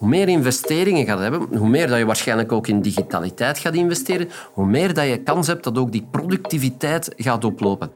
[0.00, 4.28] Hoe meer investeringen gaat hebben, hoe meer dat je waarschijnlijk ook in digitaliteit gaat investeren,
[4.52, 7.90] hoe meer dat je kans hebt dat ook die productiviteit gaat oplopen.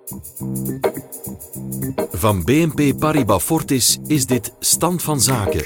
[2.10, 5.64] Van BNP Paribas Fortis is dit Stand van Zaken.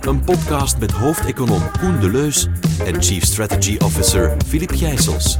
[0.00, 2.48] Een podcast met hoofdeconoom Koen Deleus
[2.86, 5.38] en Chief Strategy Officer Filip Gijsels.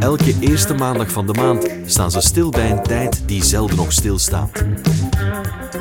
[0.00, 3.92] Elke eerste maandag van de maand staan ze stil bij een tijd die zelden nog
[3.92, 4.64] stilstaat.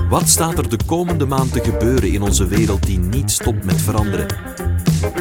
[0.09, 3.81] Wat staat er de komende maand te gebeuren in onze wereld die niet stopt met
[3.81, 4.27] veranderen?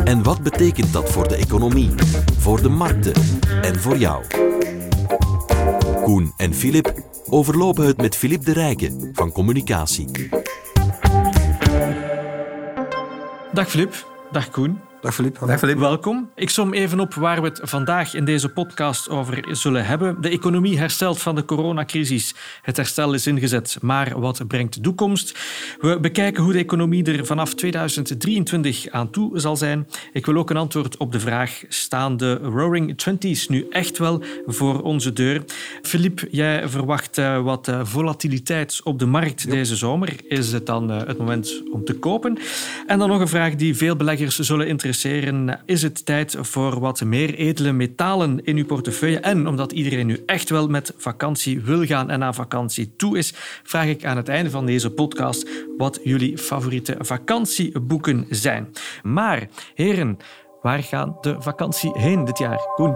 [0.05, 1.91] En wat betekent dat voor de economie,
[2.39, 3.13] voor de markten
[3.63, 4.25] en voor jou?
[6.03, 6.95] Koen en Filip
[7.29, 10.29] overlopen het met Filip de Rijke van Communicatie.
[13.53, 14.86] Dag Filip, dag Koen.
[15.07, 15.39] Dag Filip.
[15.47, 15.79] Dag Filip.
[15.79, 16.31] Welkom.
[16.35, 20.21] Ik som even op waar we het vandaag in deze podcast over zullen hebben.
[20.21, 22.35] De economie herstelt van de coronacrisis.
[22.63, 25.39] Het herstel is ingezet, maar wat brengt de toekomst?
[25.81, 29.89] We bekijken hoe de economie er vanaf 2023 aan toe zal zijn.
[30.13, 34.23] Ik wil ook een antwoord op de vraag: staan de Roaring Twenties nu echt wel
[34.47, 35.45] voor onze deur?
[35.83, 40.17] Filip, jij verwacht eh, wat eh, volatiliteit op de markt deze zomer.
[40.29, 42.39] Is het dan eh, het moment om te kopen?
[42.87, 44.95] En dan nog een vraag die veel beleggers zullen interesseren
[45.65, 49.21] is het tijd voor wat meer edele metalen in uw portefeuille?
[49.21, 53.33] En omdat iedereen nu echt wel met vakantie wil gaan en naar vakantie toe is,
[53.63, 58.73] vraag ik aan het einde van deze podcast wat jullie favoriete vakantieboeken zijn.
[59.03, 60.19] Maar, heren,
[60.63, 62.61] waar gaan de vakantie heen dit jaar?
[62.75, 62.95] Koen?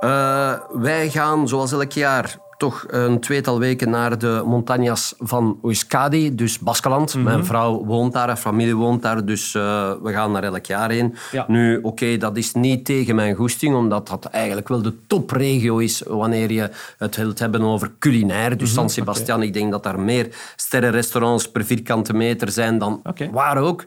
[0.00, 6.34] Uh, wij gaan, zoals elk jaar, toch een tweetal weken naar de montañas van Oiskadi,
[6.34, 7.14] dus Baskeland.
[7.14, 7.32] Mm -hmm.
[7.32, 10.90] Mijn vrouw woont daar, haar familie woont daar, dus uh, we gaan daar elk jaar
[10.90, 11.14] heen.
[11.32, 11.44] Ja.
[11.48, 15.78] Nu, oké, okay, dat is niet tegen mijn goesting, omdat dat eigenlijk wel de topregio
[15.78, 18.50] is wanneer je het wilt hebben over culinair.
[18.50, 18.74] Dus mm -hmm.
[18.74, 19.48] San Sebastian, okay.
[19.48, 23.30] ik denk dat daar meer sterrenrestaurants per vierkante meter zijn dan okay.
[23.30, 23.84] waar ook.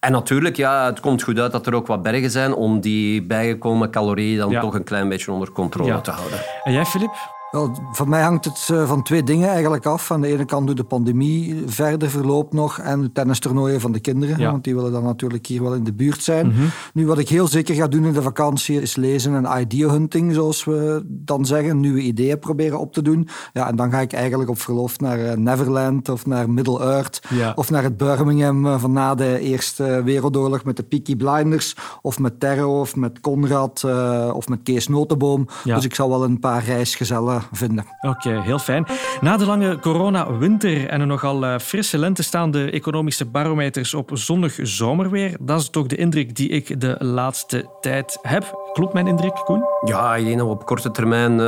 [0.00, 3.22] En natuurlijk, ja, het komt goed uit dat er ook wat bergen zijn om die
[3.22, 4.60] bijgekomen calorieën dan ja.
[4.60, 6.00] toch een klein beetje onder controle ja.
[6.00, 6.38] te houden.
[6.64, 7.36] En jij, Filip?
[7.50, 8.58] Wel, voor mij hangt het
[8.88, 10.10] van twee dingen eigenlijk af.
[10.10, 14.00] Aan de ene kant hoe de pandemie verder verloopt nog en de tennistoernooien van de
[14.00, 14.38] kinderen.
[14.38, 14.50] Ja.
[14.50, 16.46] Want die willen dan natuurlijk hier wel in de buurt zijn.
[16.46, 16.70] Mm -hmm.
[16.92, 20.34] Nu, wat ik heel zeker ga doen in de vakantie is lezen en idea hunting,
[20.34, 21.80] zoals we dan zeggen.
[21.80, 23.28] Nieuwe ideeën proberen op te doen.
[23.52, 27.22] Ja, en dan ga ik eigenlijk op verlof naar Neverland of naar Middle-earth.
[27.28, 27.52] Ja.
[27.56, 31.76] Of naar het Birmingham van na de Eerste Wereldoorlog met de Peaky Blinders.
[32.02, 33.84] Of met Terro of met Conrad
[34.32, 35.46] of met Kees Notenboom.
[35.64, 35.74] Ja.
[35.74, 37.84] Dus ik zal wel een paar reisgezellen vinden.
[38.00, 38.86] Oké, okay, heel fijn.
[39.20, 44.10] Na de lange corona-winter en een nogal uh, frisse lente staan de economische barometers op
[44.12, 45.36] zonnig zomerweer.
[45.40, 48.68] Dat is toch de indruk die ik de laatste tijd heb.
[48.72, 49.64] Klopt mijn indruk, Koen?
[49.84, 51.38] Ja, ik denk dat we op korte termijn uh,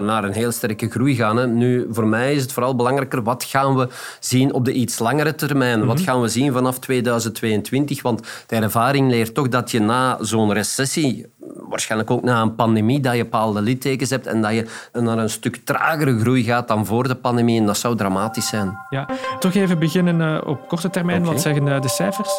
[0.00, 1.36] naar een heel sterke groei gaan.
[1.36, 1.46] Hè.
[1.46, 3.88] Nu, voor mij is het vooral belangrijker, wat gaan we
[4.20, 5.74] zien op de iets langere termijn?
[5.74, 5.88] Mm -hmm.
[5.88, 8.02] Wat gaan we zien vanaf 2022?
[8.02, 11.26] Want de ervaring leert toch dat je na zo'n recessie
[11.72, 15.30] waarschijnlijk ook na een pandemie, dat je bepaalde littekens hebt en dat je naar een
[15.30, 17.60] stuk tragere groei gaat dan voor de pandemie.
[17.60, 18.78] En dat zou dramatisch zijn.
[18.90, 21.20] Ja, toch even beginnen uh, op korte termijn.
[21.20, 21.32] Okay.
[21.32, 22.30] Wat zeggen uh, de cijfers?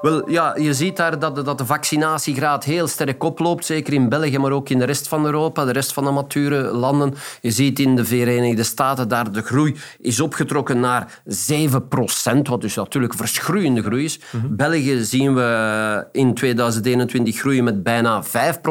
[0.00, 3.64] Wel, ja, je ziet daar dat de, dat de vaccinatiegraad heel sterk oploopt.
[3.64, 6.62] Zeker in België, maar ook in de rest van Europa, de rest van de mature
[6.62, 7.14] landen.
[7.40, 12.60] Je ziet in de Verenigde Staten daar de groei is opgetrokken naar 7 procent, wat
[12.60, 14.20] dus natuurlijk verschroeiende groei is.
[14.30, 14.56] Mm -hmm.
[14.56, 18.70] België zien we in 2021 groeien met bijna 5 procent,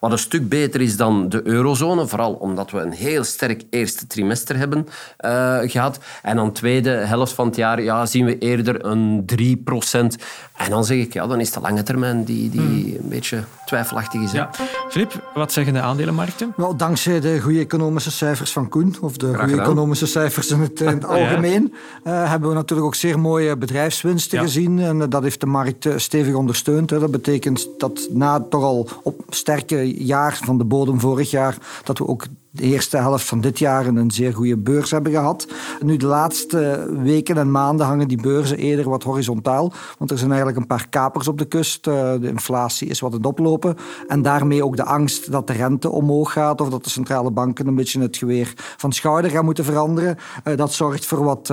[0.00, 2.06] wat een stuk beter is dan de eurozone.
[2.06, 4.88] Vooral omdat we een heel sterk eerste trimester hebben
[5.24, 5.98] uh, gehad.
[6.22, 10.16] En dan tweede helft van het jaar ja, zien we eerder een 3 procent.
[10.56, 12.96] En dan zeg ik, ja, dan is de lange termijn die, die hmm.
[13.02, 14.32] een beetje twijfelachtig is.
[14.32, 14.50] Ja.
[14.88, 16.52] Filip, wat zeggen de aandelenmarkten?
[16.56, 20.80] Wel, dankzij de goede economische cijfers van Koen, of de goede economische cijfers in het,
[20.80, 22.22] in het algemeen, ja.
[22.22, 24.44] uh, hebben we natuurlijk ook zeer mooie bedrijfswinsten ja.
[24.44, 24.78] gezien.
[24.78, 26.90] En uh, dat heeft de markt stevig ondersteund.
[26.90, 26.98] Hè.
[26.98, 31.98] Dat betekent dat na toch al op sterke jaar van de bodem vorig jaar, dat
[31.98, 35.46] we ook de eerste helft van dit jaar een zeer goede beurs hebben gehad.
[35.80, 39.72] Nu, de laatste weken en maanden hangen die beurzen eerder wat horizontaal.
[39.98, 41.84] Want er zijn eigenlijk een paar kapers op de kust.
[41.84, 43.76] De inflatie is wat aan het oplopen.
[44.08, 46.60] En daarmee ook de angst dat de rente omhoog gaat.
[46.60, 50.16] Of dat de centrale banken een beetje het geweer van schouder gaan moeten veranderen.
[50.56, 51.48] Dat zorgt voor wat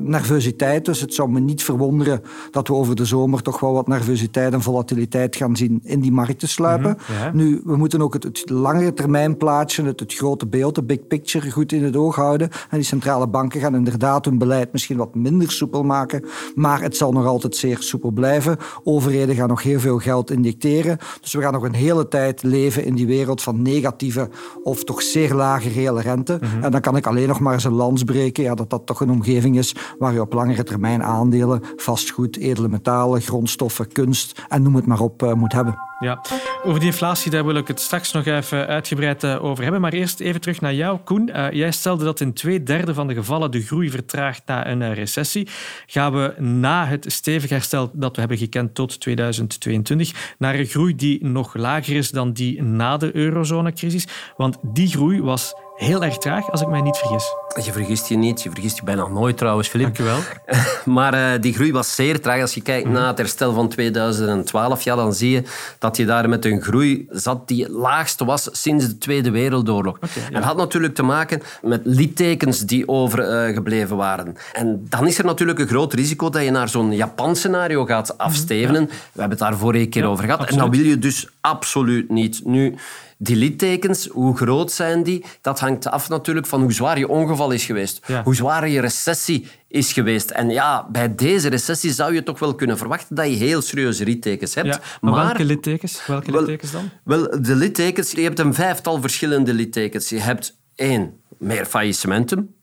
[0.00, 0.84] nervositeit.
[0.84, 4.52] Dus het zou me niet verwonderen dat we over de zomer toch wel wat nervositeit
[4.52, 6.98] en volatiliteit gaan zien in die markten sluipen.
[7.20, 7.30] Ja.
[7.32, 11.06] Nu, we moeten ook het, het langere termijn plaatje, het, het grote beeld, de big
[11.06, 12.48] picture, goed in het oog houden.
[12.50, 16.24] En die centrale banken gaan inderdaad hun beleid misschien wat minder soepel maken,
[16.54, 18.56] maar het zal nog altijd zeer soepel blijven.
[18.84, 20.98] Overheden gaan nog heel veel geld injecteren.
[21.20, 24.28] Dus we gaan nog een hele tijd leven in die wereld van negatieve
[24.62, 26.38] of toch zeer lage reële rente.
[26.40, 26.64] Mhm.
[26.64, 29.00] En dan kan ik alleen nog maar eens een lans breken ja, dat dat toch
[29.00, 34.62] een omgeving is waar je op langere termijn aandelen, vastgoed, edele metalen, grondstoffen, kunst en
[34.62, 35.78] noem het maar op uh, moet hebben.
[36.04, 36.20] Ja,
[36.64, 39.80] over die inflatie daar wil ik het straks nog even uitgebreid eh, over hebben.
[39.80, 41.28] Maar eerst even terug naar jou, Koen.
[41.28, 44.80] Uh, jij stelde dat in twee derde van de gevallen de groei vertraagt na een
[44.80, 45.48] uh, recessie.
[45.86, 50.96] Gaan we na het stevig herstel dat we hebben gekend tot 2022 naar een groei
[50.96, 54.06] die nog lager is dan die na de eurozonecrisis?
[54.36, 57.34] Want die groei was heel erg traag, als ik mij niet vergis.
[57.64, 58.42] Je vergist je niet.
[58.42, 59.96] Je vergist je bijna nooit trouwens, Filip.
[59.96, 60.18] Dank je wel.
[60.94, 62.40] maar uh, die groei was zeer traag.
[62.40, 65.42] Als je kijkt naar het herstel van 2012, ja, dan zie je
[65.78, 69.96] dat je daar met een groei zat die het laagste was sinds de Tweede Wereldoorlog.
[69.96, 70.26] Okay, ja.
[70.26, 74.36] En dat had natuurlijk te maken met littekens die overgebleven uh, waren.
[74.52, 78.82] En dan is er natuurlijk een groot risico dat je naar zo'n Japan-scenario gaat afstevenen.
[78.82, 79.10] Mm -hmm, ja.
[79.12, 80.40] We hebben het daar vorige keer over gehad.
[80.40, 80.64] Absoluut.
[80.64, 82.40] En dat wil je dus absoluut niet.
[82.44, 82.74] Nu...
[83.18, 85.24] Die littekens, hoe groot zijn die?
[85.40, 88.00] Dat hangt af natuurlijk van hoe zwaar je ongeval is geweest.
[88.06, 88.22] Ja.
[88.22, 90.30] Hoe zwaar je recessie is geweest.
[90.30, 94.04] En ja, bij deze recessie zou je toch wel kunnen verwachten dat je heel serieuze
[94.04, 94.66] littekens hebt.
[94.66, 96.06] Ja, maar, maar, welke littekens?
[96.06, 96.90] Welke wel, littekens dan?
[97.04, 100.08] Wel, de littekens, je hebt een vijftal verschillende littekens.
[100.08, 102.54] Je hebt één, meer faillissementen.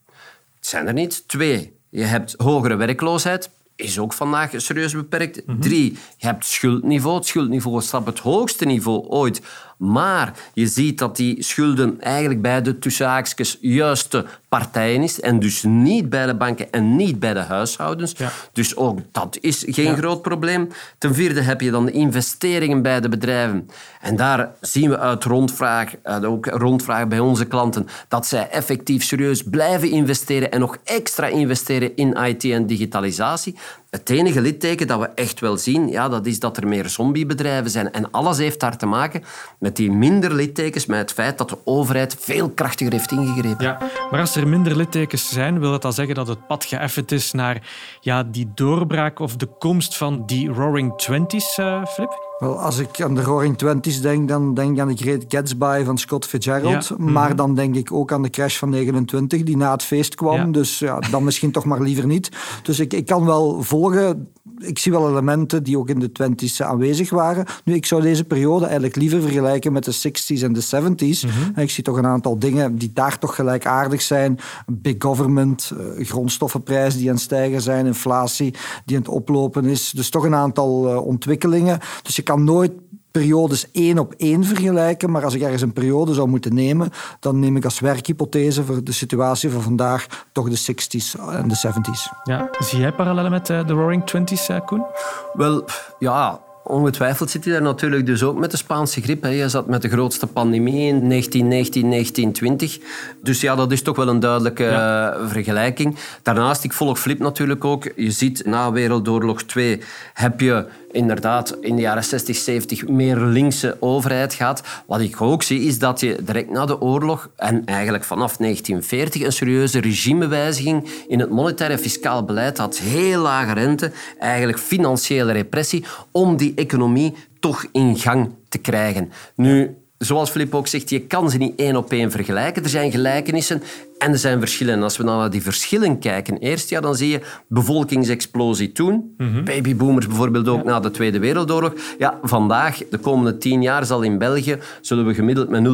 [0.56, 1.28] Het zijn er niet.
[1.28, 3.50] Twee, je hebt hogere werkloosheid
[3.82, 5.36] is ook vandaag serieus beperkt.
[5.46, 5.62] Mm -hmm.
[5.62, 7.16] Drie, je hebt schuldniveau.
[7.16, 9.42] Het schuldniveau op het hoogste niveau ooit.
[9.82, 15.22] Maar je ziet dat die schulden eigenlijk bij de tussenhaakjes juiste partijen is.
[15.22, 18.14] En dus niet bij de banken en niet bij de huishoudens.
[18.18, 18.32] Ja.
[18.54, 19.96] Dus ook dat is geen ja.
[19.96, 20.68] groot probleem.
[20.98, 23.70] Ten vierde heb je dan de investeringen bij de bedrijven.
[24.02, 29.04] En daar zien we uit rondvraag, uit ook rondvraag bij onze klanten, dat zij effectief
[29.04, 33.56] serieus blijven investeren en nog extra investeren in IT en digitalisatie.
[33.92, 37.72] Het enige litteken dat we echt wel zien, ja, dat is dat er meer zombiebedrijven
[37.72, 37.92] zijn.
[37.92, 39.24] En alles heeft daar te maken
[39.60, 43.66] met die minder littekens, met het feit dat de overheid veel krachtiger heeft ingegrepen.
[43.66, 43.78] Ja,
[44.12, 47.32] maar als er minder littekens zijn, wil dat dan zeggen dat het pad geëffend is
[47.32, 47.68] naar
[48.00, 52.31] ja, die doorbraak of de komst van die Roaring Twenties, uh, Flip?
[52.42, 55.84] Wel, als ik aan de Roaring Twenties denk, dan denk ik aan de Great Gatsby
[55.84, 56.88] van Scott Fitzgerald.
[56.88, 56.96] Ja.
[56.98, 57.36] Maar mm-hmm.
[57.36, 60.36] dan denk ik ook aan de crash van 29, die na het feest kwam.
[60.36, 60.46] Ja.
[60.46, 62.32] Dus ja, dan misschien toch maar liever niet.
[62.64, 64.28] Dus ik, ik kan wel volgen.
[64.58, 67.46] Ik zie wel elementen die ook in de twenties aanwezig waren.
[67.64, 71.26] Nu, ik zou deze periode eigenlijk liever vergelijken met de 60s en de 70s.
[71.26, 71.54] Mm-hmm.
[71.56, 74.40] Ik zie toch een aantal dingen die daar toch gelijkaardig zijn.
[74.68, 78.54] Big government, uh, grondstoffenprijzen die aan het stijgen zijn, inflatie
[78.86, 79.92] die aan het oplopen is.
[79.92, 81.80] Dus toch een aantal uh, ontwikkelingen.
[82.02, 82.72] Dus je kan nooit
[83.12, 86.90] periodes één op één vergelijken, maar als ik ergens een periode zou moeten nemen,
[87.20, 91.64] dan neem ik als werkhypothese voor de situatie van vandaag toch de 60s en de
[91.68, 92.20] 70s.
[92.24, 94.86] Ja, zie jij parallellen met de Roaring Twenties, Koen?
[95.34, 95.66] Wel,
[96.00, 99.26] ja, Ongetwijfeld zit hij daar natuurlijk dus ook met de Spaanse griep.
[99.26, 102.80] Je zat met de grootste pandemie in 1919, 1920.
[103.22, 105.18] Dus ja, dat is toch wel een duidelijke ja.
[105.28, 105.98] vergelijking.
[106.24, 107.92] Daarnaast, ik volg Flip natuurlijk ook.
[107.96, 109.82] Je ziet na Wereldoorlog 2
[110.14, 114.64] heb je inderdaad in de jaren 60, 70 meer linkse overheid gaat.
[114.88, 119.22] Wat ik ook zie, is dat je direct na de oorlog en eigenlijk vanaf 1940
[119.22, 122.78] een serieuze regimewijziging in het monetaire fiscaal beleid had.
[122.78, 129.12] Heel lage rente, eigenlijk financiële repressie, om die economie toch in gang te krijgen.
[129.36, 132.64] Nu, zoals Filip ook zegt, je kan ze niet één op één vergelijken.
[132.64, 133.64] Er zijn gelijkenissen
[134.02, 134.74] en er zijn verschillen.
[134.74, 139.14] En als we dan naar die verschillen kijken, eerst ja, dan zie je bevolkingsexplosie toen.
[139.18, 139.44] Mm-hmm.
[139.46, 140.70] Babyboomers bijvoorbeeld ook ja.
[140.70, 141.74] na de Tweede Wereldoorlog.
[141.98, 145.68] Ja, vandaag, de komende tien jaar, zal in België zullen we gemiddeld met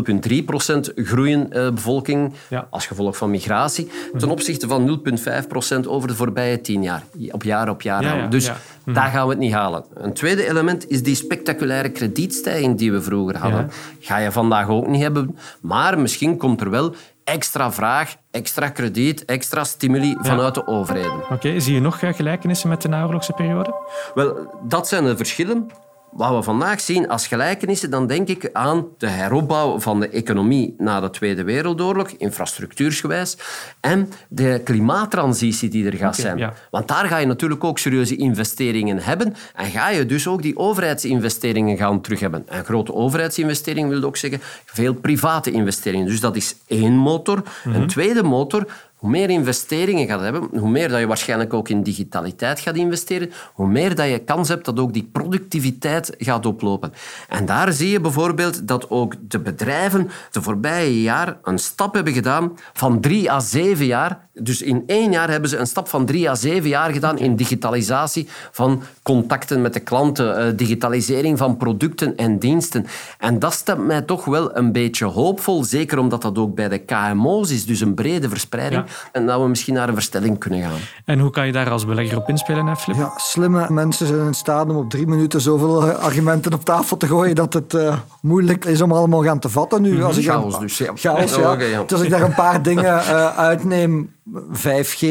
[0.90, 2.68] 0,3% groeien uh, bevolking ja.
[2.70, 3.86] als gevolg van migratie.
[3.86, 4.20] Mm-hmm.
[4.20, 5.00] Ten opzichte van
[5.84, 7.04] 0,5% over de voorbije tien jaar.
[7.32, 8.04] Op jaar op jaar.
[8.04, 8.94] Ja, dus mm-hmm.
[8.94, 9.84] daar gaan we het niet halen.
[9.94, 13.70] Een tweede element is die spectaculaire kredietstijging die we vroeger hadden.
[14.00, 15.38] Ga je vandaag ook niet hebben.
[15.62, 16.96] Maar misschien komt er wel
[17.28, 20.18] extra vraag, extra krediet, extra stimuli ja.
[20.22, 21.22] vanuit de overheden.
[21.24, 23.74] Oké, okay, zie je nog gelijkenissen met de naoorlogse periode?
[24.14, 25.72] Wel, dat zijn de verschillen.
[26.18, 30.76] Wat we vandaag zien als gelijkenissen, dan denk ik aan de heropbouw van de economie
[30.78, 33.38] na de Tweede Wereldoorlog, infrastructuursgewijs,
[33.80, 36.38] en de klimaattransitie die er gaat okay, zijn.
[36.38, 36.54] Ja.
[36.72, 40.58] Want daar ga je natuurlijk ook serieuze investeringen hebben en ga je dus ook die
[40.58, 42.44] overheidsinvesteringen gaan terug hebben.
[42.48, 46.06] En grote overheidsinvesteringen wil ook zeggen veel private investeringen.
[46.06, 47.36] Dus dat is één motor.
[47.38, 47.82] Mm -hmm.
[47.82, 48.66] Een tweede motor
[48.98, 53.32] hoe meer investeringen gaat hebben, hoe meer dat je waarschijnlijk ook in digitaliteit gaat investeren,
[53.54, 56.94] hoe meer dat je kans hebt dat ook die productiviteit gaat oplopen.
[57.30, 62.14] En daar zie je bijvoorbeeld dat ook de bedrijven de voorbije jaar een stap hebben
[62.14, 64.26] gedaan van drie à zeven jaar.
[64.34, 67.36] Dus in één jaar hebben ze een stap van drie à zeven jaar gedaan in
[67.36, 72.86] digitalisatie van contacten met de klanten, eh, digitalisering van producten en diensten.
[73.20, 76.78] En dat stemt mij toch wel een beetje hoopvol, zeker omdat dat ook bij de
[76.78, 80.80] KMO's is, dus een brede verspreiding, en dat we misschien naar een verstelling kunnen gaan.
[81.06, 82.96] En hoe kan je daar als belegger op inspelen, Flip?
[82.96, 86.98] Ja, slimme mensen zijn in staat om op drie minuten zoveel eh, argumenten op tafel
[86.98, 90.04] te gooien dat het uh, moeilijk is om allemaal gaan te vatten nu.
[90.04, 90.92] Als ik chaos dus, ja.
[90.96, 91.56] Chaos, ja.
[91.56, 94.16] Dus als ik daar een paar dingen uh, uitneem,
[94.52, 95.06] 5G,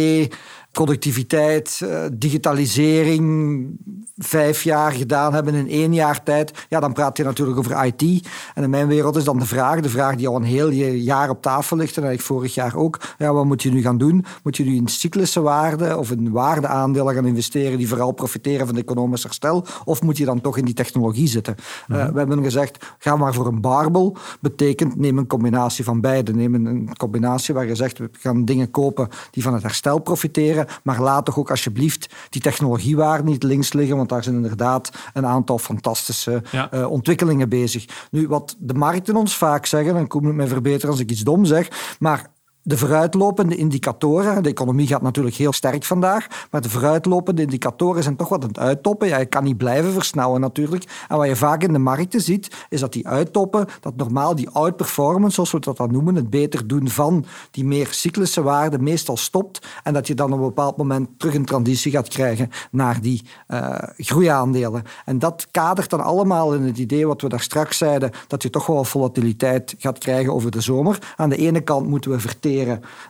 [0.70, 3.68] productiviteit, digitalisering,
[4.16, 8.28] vijf jaar gedaan hebben in één jaar tijd, ja, dan praat je natuurlijk over IT.
[8.54, 11.30] En in mijn wereld is dan de vraag, de vraag die al een heel jaar
[11.30, 14.25] op tafel ligt, en eigenlijk vorig jaar ook, ja, wat moet je nu gaan doen?
[14.42, 18.76] Moet je nu in cyclische waarden of in waardeaandelen gaan investeren die vooral profiteren van
[18.76, 19.64] het economisch herstel?
[19.85, 21.54] Of moet je dan toch in die technologie zitten?
[21.88, 22.12] Eh, mhm.
[22.12, 24.16] we hebben gezegd, ga maar voor een barbel.
[24.40, 26.35] Betekent, neem een combinatie van beide.
[26.35, 30.66] Neem een combinatie waar je zegt, we gaan dingen kopen die van het herstel profiteren,
[30.82, 35.58] maar laat toch ook alsjeblieft die technologiewaarden niet links liggen, daar zijn inderdaad een aantal
[35.58, 37.84] fantastische eh, ontwikkelingen bezig.
[38.10, 41.44] Nu, wat de markten ons vaak zeggen, en kom me verbeteren als ik iets dom
[41.44, 42.34] zeg, maar
[42.66, 48.16] de vooruitlopende indicatoren, de economie gaat natuurlijk heel sterk vandaag, maar de vooruitlopende indicatoren zijn
[48.16, 49.08] toch wat aan het uittoppen.
[49.08, 50.85] Ja, je kan niet blijven versnellen natuurlijk.
[51.08, 54.49] En wat je vaak in de markten ziet, is dat die uittoppen, dat normaal die
[54.50, 59.16] outperformance, zoals we dat dan noemen, het beter doen van die meer cyclische waarden, meestal
[59.16, 59.66] stopt.
[59.82, 63.23] En dat je dan op een bepaald moment terug een transitie gaat krijgen naar die
[63.49, 64.82] uh, groeiaandelen.
[65.04, 68.50] En dat kadert dan allemaal in het idee wat we daar straks zeiden, dat je
[68.50, 71.14] toch wel volatiliteit gaat krijgen over de zomer.
[71.16, 72.54] Aan de ene kant moeten we verteren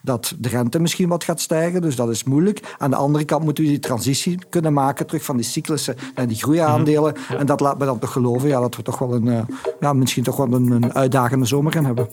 [0.02, 1.82] dat de rente misschien wat gaat stijgen.
[1.82, 2.74] Dus dat is moeilijk.
[2.78, 6.26] Aan de andere kant moeten we die transitie kunnen maken terug van die cyclussen naar
[6.26, 7.14] die groeiaandelen.
[7.28, 7.38] Mhm.
[7.38, 9.42] En dat laat me dan toch geloven ja, dat we toch wel een, eh,
[9.80, 12.08] ja, misschien toch wel een, een uitdagende zomer gaan hebben.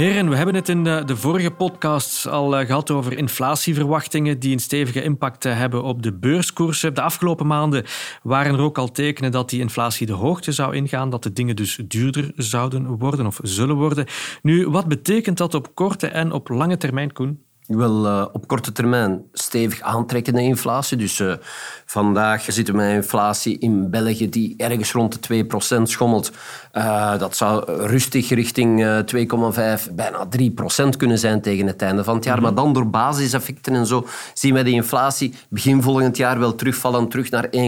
[0.00, 4.52] Heren, we hebben het in de, de vorige podcasts al uh, gehad over inflatieverwachtingen die
[4.52, 6.94] een stevige impact uh, hebben op de beurskoersen.
[6.94, 7.84] De afgelopen maanden
[8.22, 11.56] waren er ook al tekenen dat die inflatie de hoogte zou ingaan, dat de dingen
[11.56, 14.06] dus duurder zouden worden of zullen worden.
[14.42, 17.49] Nu, wat betekent dat op korte en op lange termijn, Koen?
[17.76, 20.96] Wel, uh, op korte termijn stevig aantrekkende inflatie.
[20.96, 21.34] Dus uh,
[21.86, 25.44] vandaag zitten we met inflatie in België die ergens rond de
[25.78, 26.32] 2% schommelt.
[26.72, 30.28] Uh, dat zou rustig richting 2,5, bijna
[30.84, 32.42] 3% kunnen zijn tegen het einde van het jaar.
[32.42, 37.08] Maar dan door basiseffecten en zo zien we die inflatie begin volgend jaar wel terugvallen
[37.08, 37.60] terug naar 1,7, 1,8,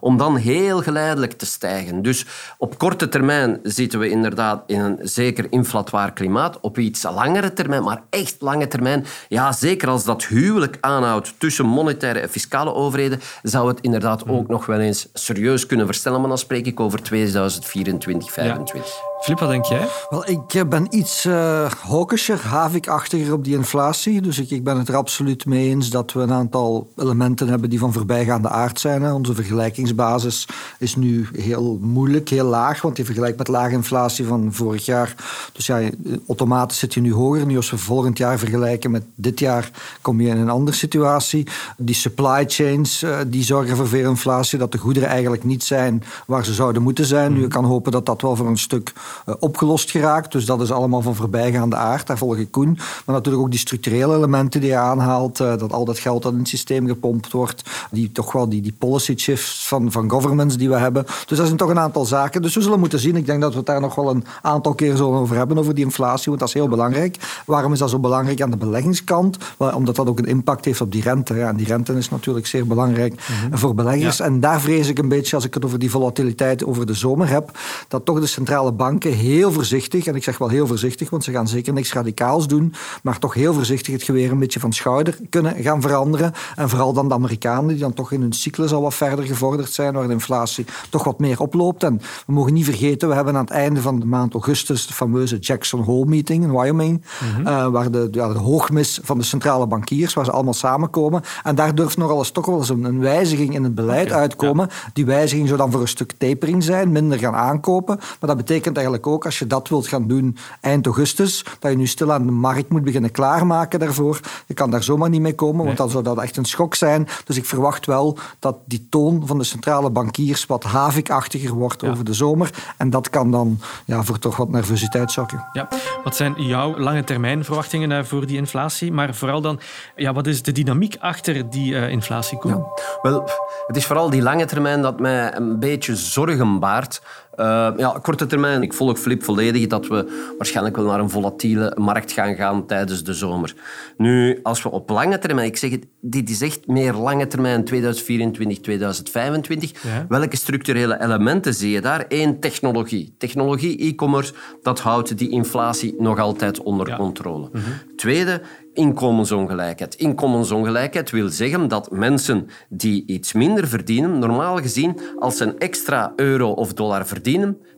[0.00, 2.02] om dan heel geleidelijk te stijgen.
[2.02, 2.26] Dus
[2.58, 6.60] op korte termijn zitten we inderdaad in een zeker inflatoir klimaat.
[6.60, 11.34] Op iets langere termijn, maar echt echt lange termijn, ja, zeker als dat huwelijk aanhoudt
[11.38, 14.34] tussen monetaire en fiscale overheden, zou het inderdaad hmm.
[14.34, 16.20] ook nog wel eens serieus kunnen verstellen.
[16.20, 19.13] Maar dan spreek ik over 2024, 2025.
[19.24, 19.88] Flip, wat denk jij?
[20.08, 24.20] Wel, ik ben iets uh, hawkischer, havikachtiger op die inflatie.
[24.20, 27.70] Dus ik, ik ben het er absoluut mee eens dat we een aantal elementen hebben
[27.70, 29.02] die van voorbijgaande aard zijn.
[29.02, 29.12] Hè.
[29.12, 34.48] Onze vergelijkingsbasis is nu heel moeilijk, heel laag, want je vergelijkt met lage inflatie van
[34.52, 35.14] vorig jaar.
[35.52, 35.80] Dus ja,
[36.28, 37.46] automatisch zit je nu hoger.
[37.46, 41.46] Nu als we volgend jaar vergelijken met dit jaar, kom je in een andere situatie.
[41.76, 46.02] Die supply chains, uh, die zorgen voor veel inflatie, dat de goederen eigenlijk niet zijn
[46.26, 47.32] waar ze zouden moeten zijn.
[47.32, 50.32] Nu, je kan hopen dat dat wel voor een stuk eh, opgelost geraakt.
[50.32, 52.06] Dus dat is allemaal van voorbijgaande aard.
[52.06, 52.78] Daar volg ik Koen.
[53.06, 55.40] Maar natuurlijk ook die structurele elementen die je aanhaalt.
[55.40, 57.62] Eh, dat al dat geld dat in het systeem gepompt wordt.
[57.90, 61.04] Die toch wel die, die policy shifts van, van governments die we hebben.
[61.26, 62.42] Dus dat zijn toch een aantal zaken.
[62.42, 63.16] Dus we zullen moeten zien.
[63.16, 65.58] Ik denk dat we het daar nog wel een aantal keer zullen over hebben.
[65.58, 66.26] Over die inflatie.
[66.26, 67.42] Want dat is heel belangrijk.
[67.46, 69.36] Waarom is dat zo belangrijk aan de beleggingskant?
[69.58, 71.34] Wel, omdat dat ook een impact heeft op die rente.
[71.34, 73.56] Ja, en die rente is natuurlijk zeer belangrijk mhm.
[73.56, 74.20] voor beleggers.
[74.20, 77.28] En daar vrees ik een beetje, als ik het over die volatiliteit over de zomer
[77.28, 81.24] heb, dat toch de centrale bank heel voorzichtig, en ik zeg wel heel voorzichtig, want
[81.24, 84.72] ze gaan zeker niks radicaals doen, maar toch heel voorzichtig het geweer een beetje van
[84.72, 86.32] schouder kunnen gaan veranderen.
[86.56, 89.72] En vooral dan de Amerikanen, die dan toch in hun cyclus al wat verder gevorderd
[89.72, 91.82] zijn, waar de inflatie toch wat meer oploopt.
[91.82, 94.92] En we mogen niet vergeten, we hebben aan het einde van de maand augustus de
[94.92, 97.46] fameuze Jackson Hole meeting in Wyoming, mhm.
[97.46, 101.22] uh, waar de, ja, de hoogmis van de centrale bankiers, waar ze allemaal samenkomen.
[101.42, 104.68] En daar durft nogal eens toch wel eens een, een wijziging in het beleid uitkomen.
[104.92, 107.96] Die wijziging zou dan voor een stuk tapering zijn, minder gaan aankopen.
[107.96, 111.76] Maar dat betekent eigenlijk ook, als je dat wilt gaan doen eind augustus, dat je
[111.76, 114.20] nu stil aan de markt moet beginnen klaarmaken daarvoor.
[114.46, 117.08] Je kan daar zomaar niet mee komen, want dan zou dat echt een schok zijn.
[117.24, 122.04] Dus ik verwacht wel dat die toon van de centrale bankiers wat havikachtiger wordt over
[122.04, 122.50] de zomer.
[122.76, 125.48] En dat kan dan ja, voor toch wat nervositeit zorgen.
[125.52, 125.68] Ja.
[126.04, 128.92] Wat zijn jouw lange termijn verwachtingen eh, voor die inflatie?
[128.92, 129.60] Maar vooral dan,
[129.96, 132.38] ja, wat is de dynamiek achter die uh, inflatie?
[132.42, 132.66] Ja.
[133.02, 133.30] Wel,
[133.66, 137.02] het is vooral die lange termijn dat mij een beetje zorgen baart.
[137.36, 138.62] Uh, ja, korte termijn.
[138.62, 143.04] Ik volg Flip volledig dat we waarschijnlijk wel naar een volatiele markt gaan gaan tijdens
[143.04, 143.54] de zomer.
[143.96, 147.64] Nu, als we op lange termijn, ik zeg het, dit is echt meer lange termijn
[147.64, 149.72] 2024, 2025.
[150.08, 152.04] Welke structurele elementen zie je daar?
[152.08, 153.14] Eén, technologie.
[153.18, 157.48] Technologie, e-commerce, dat houdt die inflatie nog altijd onder controle.
[157.52, 157.62] Mhm.
[157.96, 158.40] Tweede,
[158.74, 159.94] inkomensongelijkheid.
[159.94, 166.12] Inkomensongelijkheid wil zeggen dat mensen die iets minder verdienen, normaal gezien, als ze een extra
[166.16, 167.23] euro of dollar verdienen,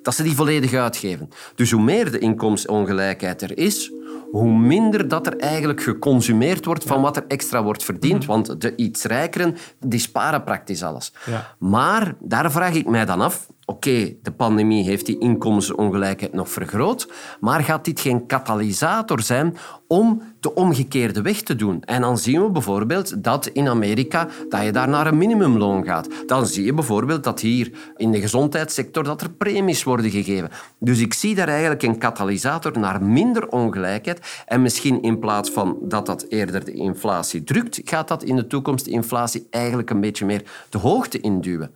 [0.02, 1.28] dat ze die volledig uitgeven.
[1.54, 3.92] Dus hoe meer de inkomensongelijkheid er is,
[4.30, 8.18] hoe minder dat er eigenlijk geconsumeerd wordt van wat er extra wordt verdiend.
[8.18, 8.26] Mhm.
[8.26, 11.12] Want de iets rijkeren, die sparen praktisch alles.
[11.26, 11.54] Ja.
[11.58, 17.12] Maar daar vraag ik mij dan af, Oké, de pandemie heeft die inkomensongelijkheid nog vergroot,
[17.40, 19.56] maar gaat dit geen katalysator zijn
[19.86, 21.82] om de omgekeerde weg te doen?
[21.82, 26.08] En dan zien we bijvoorbeeld dat in Amerika dat je daar naar een minimumloon gaat.
[26.26, 30.50] Dan zie je bijvoorbeeld dat hier in de gezondheidssector dat er premies worden gegeven.
[30.78, 34.42] Dus ik zie daar eigenlijk een katalysator naar minder ongelijkheid.
[34.46, 38.46] En misschien in plaats van dat dat eerder de inflatie drukt, gaat dat in de
[38.46, 41.74] toekomst de inflatie eigenlijk een beetje meer de hoogte induwen.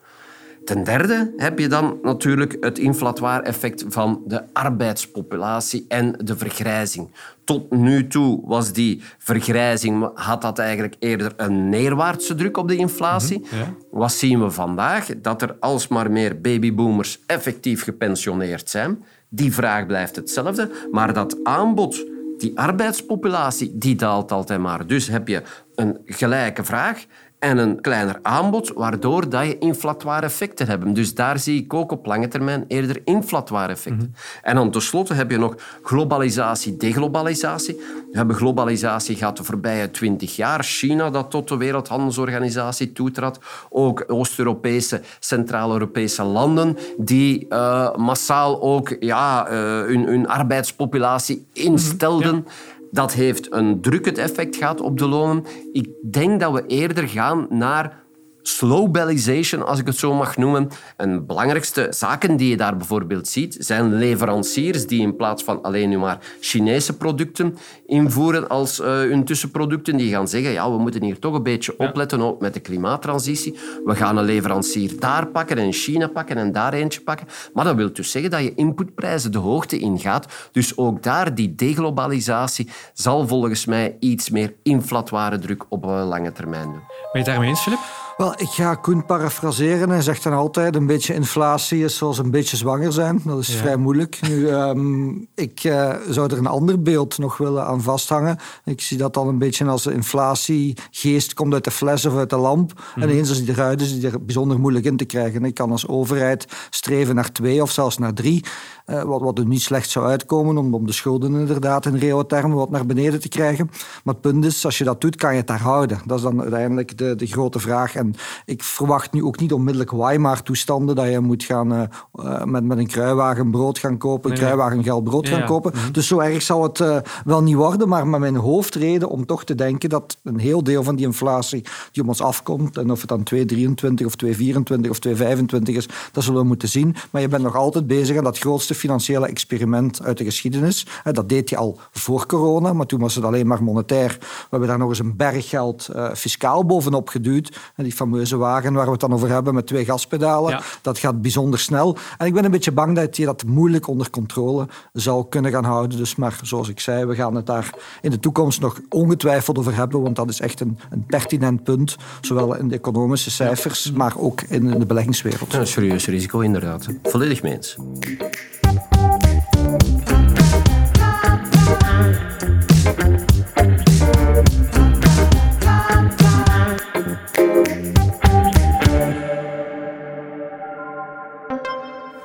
[0.64, 7.10] Ten derde heb je dan natuurlijk het inflatoire effect van de arbeidspopulatie en de vergrijzing.
[7.44, 12.76] Tot nu toe was die vergrijzing, had dat eigenlijk eerder een neerwaartse druk op de
[12.76, 13.40] inflatie.
[13.40, 15.08] Mhm, Wat zien we vandaag?
[15.22, 19.04] Dat er alsmaar meer babyboomers effectief gepensioneerd zijn.
[19.28, 22.04] Die vraag blijft hetzelfde, maar dat aanbod
[22.38, 24.86] die arbeidspopulatie die daalt altijd maar.
[24.86, 25.42] Dus heb je
[25.74, 27.04] een gelijke vraag
[27.40, 30.94] en een kleiner aanbod, waardoor dat je inflatoire effecten hebt.
[30.94, 34.12] Dus daar zie ik ook op lange termijn eerder inflatoire effecten.
[34.14, 34.46] Mhm.
[34.46, 37.74] En dan tenslotte heb je nog globalisatie, deglobalisatie.
[38.10, 40.62] We hebben globalisatie gehad de voorbije twintig jaar.
[40.62, 43.38] China dat tot de Wereldhandelsorganisatie toetrad.
[43.68, 49.52] Ook Oost-Europese, Centraal-Europese landen die uh, massaal ook ja, uh,
[49.86, 52.34] hun, hun, arbeidspopulatie instelden.
[52.34, 52.48] Mhm.
[52.90, 55.44] Dat heeft een drukkend effect gehad op de lonen.
[55.72, 57.99] Ik denk dat we eerder gaan naar
[58.42, 60.68] slowbellization, als ik het zo mag noemen.
[60.96, 65.88] En belangrijkste zaken die je daar bijvoorbeeld ziet, zijn leveranciers die in plaats van alleen
[65.88, 71.02] nu maar Chinese producten invoeren als uh, hun tussenproducten, die gaan zeggen, ja, we moeten
[71.02, 73.58] hier toch een beetje opletten, ook met de klimaattransitie.
[73.84, 77.26] We gaan een leverancier daar pakken en China pakken en daar eentje pakken.
[77.54, 80.26] Maar dat wil dus zeggen dat je inputprijzen de hoogte ingaat.
[80.52, 86.64] Dus ook daar, die deglobalisatie, zal volgens mij iets meer inflatoire druk op lange termijn
[86.64, 86.72] doen.
[86.72, 87.78] Ben je het daarmee eens, Filip?
[88.20, 89.90] Wel, ik ga Koen parafraseren.
[89.90, 93.20] Hij zegt dan altijd, een beetje inflatie is zoals een beetje zwanger zijn.
[93.24, 94.18] Dat is vrij moeilijk.
[94.28, 98.38] Nu, um, ik uh, zou er een ander beeld nog willen aan vasthangen.
[98.64, 102.30] Ik zie dat dan een beetje als de inflatiegeest komt uit de fles of uit
[102.30, 102.72] de lamp.
[102.94, 103.10] En mhm.
[103.10, 105.44] eens als die eruit is, is die er bijzonder moeilijk in te krijgen.
[105.44, 108.44] Ik kan als overheid streven naar twee of zelfs naar drie.
[108.90, 112.26] Uh, wat, wat er niet slecht zou uitkomen om, om de schulden inderdaad in reële
[112.26, 113.70] termen wat naar beneden te krijgen.
[114.04, 116.00] Maar het punt is, als je dat doet, kan je het daar houden.
[116.06, 117.94] Dat is dan uiteindelijk de, de grote vraag.
[117.94, 122.78] En ik verwacht nu ook niet onmiddellijk Weimar-toestanden dat je moet gaan uh, met, met
[122.78, 125.72] een kruiwagen brood gaan kopen, een kruiwagen geld brood gaan kopen.
[125.74, 125.92] Mhm.
[125.92, 129.44] Dus zo erg zal het uh, wel niet worden, maar met mijn hoofdreden om toch
[129.44, 133.00] te denken dat een heel deel van die inflatie die op ons afkomt, en of
[133.00, 136.96] het dan 2,23 of 2,24 of 2,25 is, dat zullen we moeten zien.
[137.10, 140.86] Maar je bent nog altijd bezig aan dat grootste financiële experiment uit de geschiedenis.
[141.12, 144.16] Dat deed je al voor corona, maar toen was het alleen maar monetair.
[144.20, 147.58] We hebben daar nog eens een berg geld uh, fiscaal bovenop geduwd.
[147.76, 150.60] Die fameuze wagen waar we het dan over hebben met twee gaspedalen.
[150.82, 151.96] Dat gaat bijzonder snel.
[152.18, 155.64] En ik ben een beetje bang dat je dat moeilijk onder controle zou kunnen gaan
[155.64, 155.98] houden.
[155.98, 159.74] Dus maar zoals ik zei, we gaan het daar in de toekomst nog ongetwijfeld over
[159.74, 164.14] hebben, want dat is echt een, een pertinent punt, zowel in de economische cijfers, maar
[164.18, 165.54] ook in, de beleggingswereld.
[165.54, 166.86] een serieus risico, inderdaad.
[167.02, 167.76] Volledig mee eens.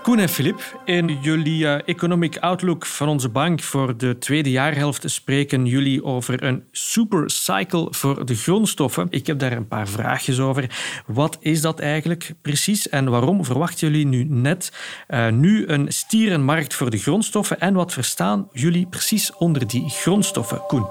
[0.05, 5.11] Koen en Filip, in jullie eh, Economic Outlook van onze bank voor de tweede jaarhelft
[5.11, 9.07] spreken jullie over een supercycle voor de grondstoffen.
[9.09, 10.69] Ik heb daar een paar vraagjes over.
[11.07, 14.71] Wat is dat eigenlijk precies en waarom verwachten jullie nu net
[15.07, 20.61] uh, nu een stierenmarkt voor de grondstoffen en wat verstaan jullie precies onder die grondstoffen?
[20.67, 20.87] Koen.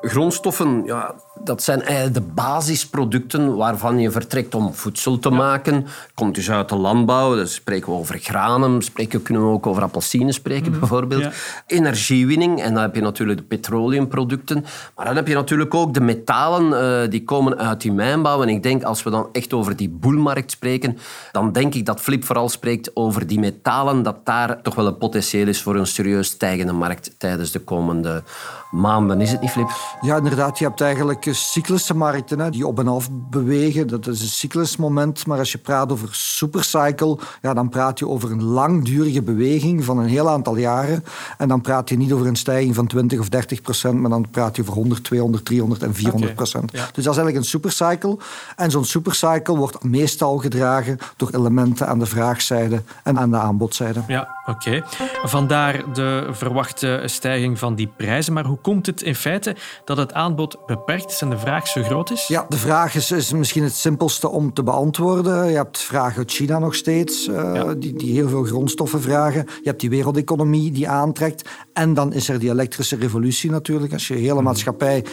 [0.00, 5.86] Grondstoffen, ja, dat zijn eigenlijk de basisproducten waarvan je vertrekt om voedsel te maken.
[6.14, 9.82] Komt dus uit de landbouw, dus spreken we over granen, spreken, kunnen we ook over
[9.82, 10.78] appelsines spreken mhm.
[10.78, 11.34] bijvoorbeeld.
[11.66, 14.64] Energiewinning, en dan heb je natuurlijk de petroleumproducten.
[14.96, 18.42] Maar dan heb je natuurlijk ook de metalen, uh, die komen uit die mijnbouw.
[18.42, 20.98] En ik denk, als we dan echt over die boelmarkt spreken,
[21.32, 24.98] dan denk ik dat Flip vooral spreekt over die metalen, dat daar toch wel een
[24.98, 28.22] potentieel is voor een serieus stijgende markt tijdens de komende
[28.70, 29.20] maanden.
[29.20, 29.70] Is het niet, Flip?
[30.00, 30.58] Ja, inderdaad.
[30.58, 33.88] Je hebt eigenlijk cyclische markten hè, die op en af bewegen.
[33.88, 35.26] Dat is een cyclisch moment.
[35.26, 39.98] Maar als je praat over supercycle, ja, dan praat je over een langdurige beweging van
[39.98, 41.04] een heel aantal jaren.
[41.38, 44.30] En dan praat je niet over een stijging van 20 of 30 procent, maar dan
[44.30, 46.70] praat je over 100, 200, 300 en 400 procent.
[46.70, 48.18] Dus dat is eigenlijk een supercycle.
[48.56, 54.02] En zo'n supercycle wordt meestal gedragen door elementen aan de vraagzijde en aan de aanbodzijde.
[54.06, 54.82] Ja, oké.
[55.24, 58.32] Vandaar de verwachte stijging van die prijzen.
[58.32, 62.10] Maar hoe komt het in feite dat het aanbod beperkt en de vraag zo groot
[62.10, 62.26] is?
[62.26, 65.50] Ja, de vraag is, is misschien het simpelste om te beantwoorden.
[65.50, 69.44] Je hebt vragen uit China nog steeds, uh, die, die heel veel grondstoffen vragen.
[69.46, 71.48] Je hebt die wereldeconomie die aantrekt.
[71.72, 73.92] En dan is er die elektrische revolutie natuurlijk.
[73.92, 74.42] Als je hele mhm.
[74.42, 75.04] maatschappij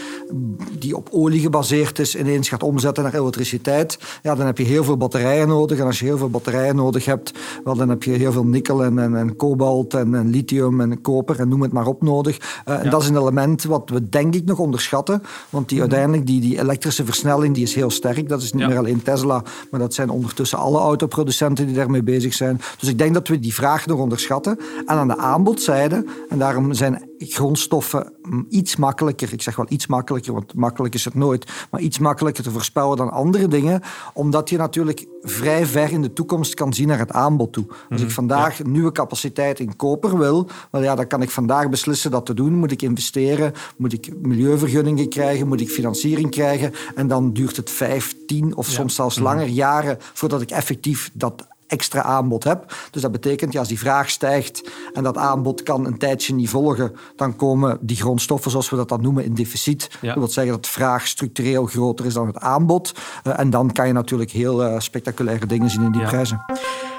[0.79, 4.83] die op olie gebaseerd is ineens gaat omzetten naar elektriciteit, ja, dan heb je heel
[4.83, 5.79] veel batterijen nodig.
[5.79, 7.31] En als je heel veel batterijen nodig hebt,
[7.63, 11.01] wel, dan heb je heel veel nikkel en, en, en kobalt en, en, lithium en
[11.01, 12.61] koper en noem het maar op nodig.
[12.67, 15.23] Uh, En dat is een element wat we denk ik nog onderschatten.
[15.49, 15.91] Want die.
[15.93, 18.29] Uiteindelijk, die, die elektrische versnelling die is heel sterk.
[18.29, 22.34] Dat is niet meer alleen Tesla, maar dat zijn ondertussen alle autoproducenten die daarmee bezig
[22.34, 22.62] zijn.
[22.79, 24.60] Dus ik denk dat we die vraag nog onderschatten.
[24.86, 28.13] En aan de aanbodzijde, en daarom zijn grondstoffen
[28.49, 32.43] iets makkelijker, ik zeg wel iets makkelijker, want makkelijk is het nooit, maar iets makkelijker
[32.43, 33.82] te voorspellen dan andere dingen,
[34.13, 37.65] omdat je natuurlijk vrij ver in de toekomst kan zien naar het aanbod toe.
[37.89, 38.15] Als ik mhm.
[38.15, 42.34] vandaag nieuwe capaciteit in koper wil, wel ja, dan kan ik vandaag beslissen dat te
[42.34, 42.54] doen.
[42.54, 43.54] Moet ik investeren?
[43.78, 45.47] Moet ik milieuvergunningen krijgen?
[45.47, 46.73] Moet ik financiering krijgen?
[46.95, 49.26] En dan duurt het vijf, tien of soms zelfs mhm.
[49.26, 52.75] langer jaren voordat ik effectief dat extra aanbod heb.
[52.91, 56.49] Dus dat betekent, ja, als die vraag stijgt en dat aanbod kan een tijdje niet
[56.49, 59.89] volgen, dan komen die grondstoffen, zoals we dat dan noemen, in deficit.
[60.01, 62.93] Dat wil zeggen dat de vraag structureel groter is dan het aanbod.
[63.23, 66.45] Uh, en dan kan je natuurlijk heel uh, spectaculaire dingen zien in die prijzen.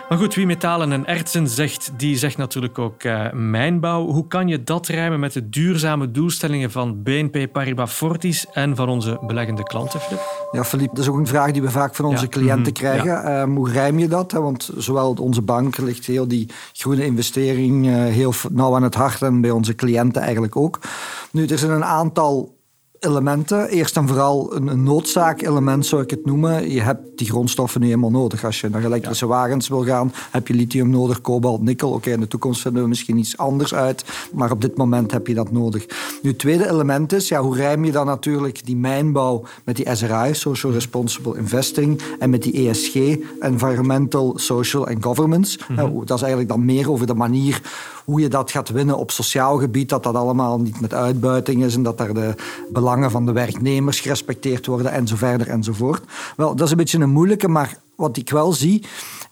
[0.08, 4.06] Maar goed, wie metalen en ertsen zegt, die zegt natuurlijk ook uh, mijnbouw.
[4.06, 8.88] Hoe kan je dat rijmen met de duurzame doelstellingen van BNP Paribas Fortis en van
[8.88, 10.20] onze beleggende klanten, Filip?
[10.52, 12.72] Ja, Philippe, dat is ook een vraag die we vaak van onze cliënten mhm.
[12.72, 13.06] krijgen.
[13.06, 13.42] Ja.
[13.42, 14.32] Um, hoe rijm je dat?
[14.32, 19.22] Want zowel onze bank ligt heel die groene investering uh, heel nauw aan het hart
[19.22, 20.78] en bij onze cliënten eigenlijk ook.
[21.30, 22.53] Nu, er zijn een aantal
[23.04, 23.68] elementen.
[23.68, 26.70] Eerst en vooral een, een noodzaakelement zou ik het noemen.
[26.70, 28.44] Je hebt die grondstoffen nu helemaal nodig.
[28.44, 31.90] Als je naar elektrische wagens wil gaan, heb je lithium nodig, kobalt, nikkel.
[31.90, 35.26] Oké, in de toekomst vinden we misschien iets anders uit, maar op dit moment heb
[35.26, 35.86] je dat nodig.
[36.22, 39.86] Nu, het tweede element is, ja, hoe rijm je dan natuurlijk die mijnbouw met die
[39.92, 42.94] SRI, Social Responsible Investing, en met die ESG,
[43.40, 45.58] Environmental, Social and Governance.
[45.58, 45.74] Mhm.
[45.74, 47.60] nou, dat is eigenlijk dan meer over de manier
[48.04, 51.74] hoe je dat gaat winnen op sociaal gebied, dat dat allemaal niet met uitbuiting is
[51.74, 52.34] en dat daar de
[52.72, 56.02] belangen van de werknemers gerespecteerd worden en zo verder enzovoort.
[56.36, 58.82] Wel, dat is een beetje een moeilijke, maar wat ik wel zie,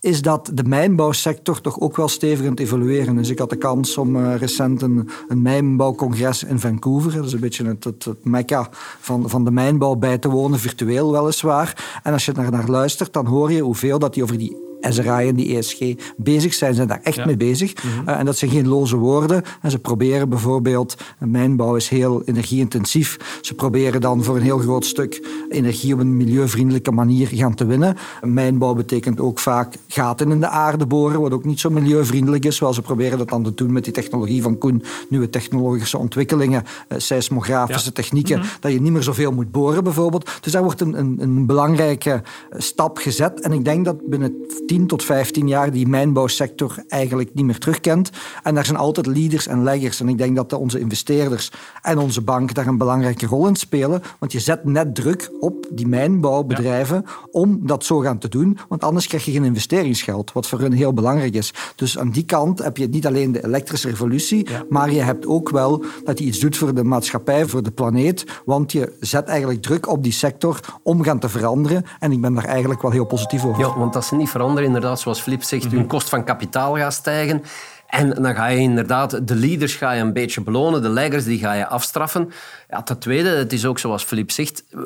[0.00, 3.28] is dat de mijnbouwsector toch ook wel stevig aan het evolueren is.
[3.28, 7.40] Ik had de kans om uh, recent een, een, mijnbouwcongres in Vancouver, dat is een
[7.40, 8.68] beetje het, het, het mekka
[9.00, 12.00] van, van de mijnbouw, bij te wonen, virtueel weliswaar.
[12.02, 15.28] En als je daar naar luistert, dan hoor je hoeveel dat die over die SRI
[15.28, 15.78] en die ESG
[16.16, 17.74] bezig zijn, zijn daar echt mee bezig.
[17.74, 18.08] Mhm.
[18.08, 19.42] Eh, en dat zijn geen loze woorden.
[19.60, 24.84] En ze proberen bijvoorbeeld, mijnbouw is heel energieintensief, ze proberen dan voor een heel groot
[24.84, 27.96] stuk energie op een milieuvriendelijke manier gaan te winnen.
[28.22, 32.58] Mijnbouw betekent ook vaak gaten in de aarde boren, wat ook niet zo milieuvriendelijk is.
[32.58, 36.64] Wel, ze proberen dat dan te doen met die technologie van Koen, nieuwe technologische ontwikkelingen,
[36.88, 38.48] eh, seismografische technieken, mhm.
[38.60, 40.30] dat je niet meer zoveel moet boren bijvoorbeeld.
[40.40, 42.22] Dus daar wordt een, een, een belangrijke
[42.56, 43.40] stap gezet.
[43.40, 44.34] En ik denk dat binnen
[44.72, 48.10] 10 tot 15 jaar die mijnbouwsector eigenlijk niet meer terugkent.
[48.42, 50.00] En daar zijn altijd leaders en leggers.
[50.00, 51.50] En ik denk dat onze investeerders
[51.82, 54.02] en onze bank daar een belangrijke rol in spelen.
[54.18, 58.58] Want je zet net druk op die mijnbouwbedrijven om dat zo gaan te doen.
[58.68, 61.54] Want anders krijg je geen investeringsgeld, wat voor hun heel belangrijk is.
[61.76, 65.50] Dus aan die kant heb je niet alleen de elektrische revolutie, maar je hebt ook
[65.50, 68.26] wel dat je iets doet voor de maatschappij, voor de planeet.
[68.44, 71.84] Want je zet eigenlijk druk op die sector om gaan te veranderen.
[71.98, 73.60] En ik ben daar eigenlijk wel heel positief over.
[73.60, 76.76] Ja, want dat ze niet veranderen er inderdaad, zoals Flip zegt, hun kost van kapitaal
[76.76, 77.42] gaat stijgen.
[77.86, 81.38] En dan ga je inderdaad de leaders ga je een beetje belonen, de leggers die
[81.38, 82.32] ga je afstraffen.
[82.68, 84.80] Ja, ten tweede, het is ook zoals Filip zegt, eh,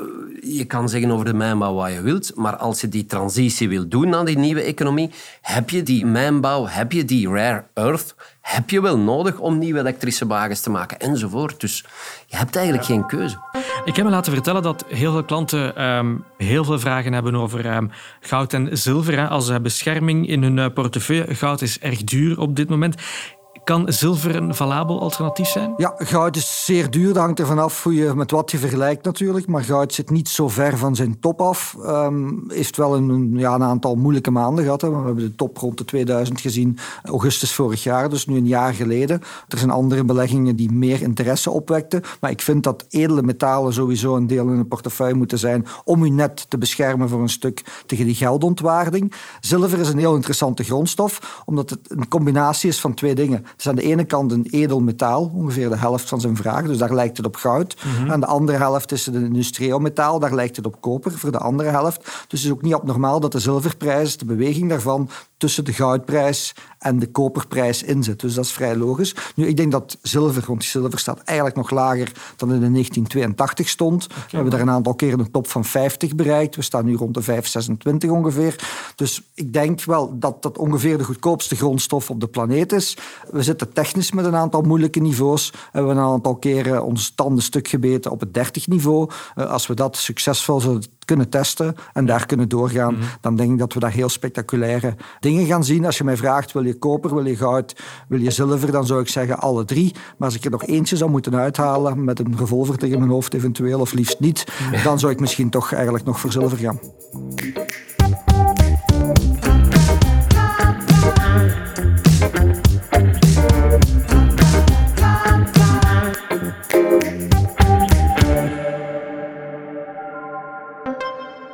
[0.57, 3.89] je kan zeggen over de mijnbouw wat je wilt, maar als je die transitie wil
[3.89, 5.11] doen naar die nieuwe economie,
[5.41, 9.79] heb je die mijnbouw, heb je die rare earth, heb je wel nodig om nieuwe
[9.79, 11.61] elektrische wagens te maken enzovoort.
[11.61, 11.85] Dus
[12.27, 13.39] je hebt eigenlijk geen keuze.
[13.87, 17.77] Ik heb me laten vertellen dat heel veel klanten um, heel veel vragen hebben over
[17.77, 19.29] um, goud en zilver.
[19.29, 21.35] Als ze bescherming in hun eh, portefeuille.
[21.35, 22.95] Goud is erg duur op dit moment.
[23.67, 25.75] Kan zilver een valabel alternatief zijn?
[25.77, 27.13] Ja, goud is zeer duur.
[27.13, 29.47] Dat hangt ervan af hoe je, met wat je vergelijkt natuurlijk.
[29.47, 31.77] Maar goud zit niet zo ver van zijn top af.
[31.85, 34.81] Um, heeft wel een, ja, een aantal moeilijke maanden gehad.
[34.81, 34.91] Hè.
[34.91, 38.09] We hebben de top rond de 2000 gezien augustus vorig jaar.
[38.09, 39.21] Dus nu een jaar geleden.
[39.49, 42.03] Er zijn andere beleggingen die meer interesse opwekten.
[42.21, 45.67] Maar ik vind dat edele metalen sowieso een deel in een portefeuille moeten zijn.
[45.85, 49.13] Om u net te beschermen voor een stuk tegen die geldontwaarding.
[49.41, 51.43] Zilver is een heel interessante grondstof.
[51.45, 53.45] Omdat het een combinatie is van twee dingen.
[53.57, 56.67] Het is aan de ene kant een edel metaal, ongeveer de helft van zijn vraag,
[56.67, 57.77] dus daar lijkt het op goud.
[58.01, 61.13] Mm Aan de andere helft is het een industrieel metaal, daar lijkt het op koper
[61.13, 62.05] voor de andere helft.
[62.05, 66.55] Dus het is ook niet abnormaal dat de zilverprijs, de beweging daarvan, tussen de goudprijs
[66.79, 68.21] en de koperprijs inzet.
[68.21, 69.15] Dus dat is vrij logisch.
[69.35, 73.69] Nu, ik denk dat zilver, want zilver staat eigenlijk nog lager dan in de 1982
[73.69, 74.07] stond.
[74.07, 76.57] We hebben daar een aantal keren een top van 50 bereikt.
[76.57, 78.65] We staan nu rond de 526 ongeveer.
[78.95, 82.97] Dus ik denk wel dat dat ongeveer de goedkoopste grondstof op de planeet is.
[83.31, 85.51] We zitten technisch met een aantal moeilijke niveaus.
[85.51, 89.11] We hebben een aantal keren ons tanden stuk gebeten op het 30 niveau.
[89.35, 93.05] Eh, als we dat succesvol zullen kunnen testen en daar kunnen doorgaan, mhm.
[93.21, 95.85] dan denk ik dat we daar heel spectaculaire dingen gaan zien.
[95.85, 97.77] Als je mij vraagt, wil je koper, wil je goud,
[98.09, 99.95] wil je zilver, dan zou ik zeggen alle drie.
[99.95, 103.35] Maar als ik er nog eentje zou moeten uithalen, met een revolver tegen mijn hoofd
[103.35, 104.45] eventueel, of liefst niet,
[104.85, 106.79] dan zou ik misschien toch eigenlijk nog voor zilver gaan.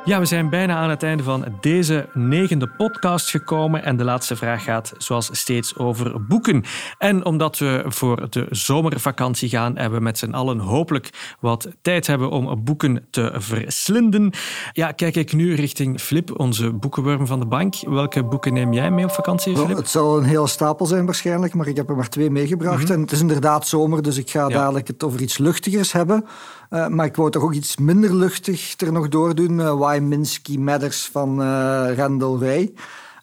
[0.05, 3.83] Ja, we zijn bijna aan het einde van deze negende podcast gekomen.
[3.83, 6.63] En de laatste vraag gaat zoals steeds over boeken.
[6.97, 12.07] En omdat we voor de zomervakantie gaan en we met z'n allen hopelijk wat tijd
[12.07, 14.33] hebben om boeken te verslinden,
[14.71, 17.75] ja, kijk ik nu richting Flip, onze boekenworm van de bank.
[17.87, 19.77] Welke boeken neem jij mee op vakantie, Flip?
[19.77, 22.83] het zal een hele stapel zijn waarschijnlijk, maar ik heb er maar twee meegebracht.
[22.83, 22.91] Mhm.
[22.91, 26.25] En het is inderdaad zomer, dus ik ga dadelijk het over iets luchtigers hebben.
[26.73, 29.59] Uh, maar ik wou toch ook iets minder luchtig er nog doordoen.
[29.59, 32.73] Uh, Why Minsky Matters van uh, Randall Ray.